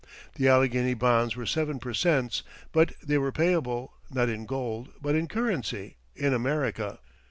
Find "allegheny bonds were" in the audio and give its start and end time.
0.47-1.45